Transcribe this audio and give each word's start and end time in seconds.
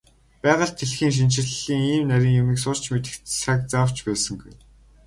Байгаль 0.43 0.75
дэлхийн 0.77 1.13
шинжлэлийн 1.15 1.81
ийм 1.93 2.03
нарийн 2.09 2.39
юмыг 2.41 2.57
сурч 2.61 2.83
мэдэх 2.91 3.15
цаг 3.39 3.59
зав 3.71 3.89
ч 3.95 3.97
байсангүй. 4.05 4.53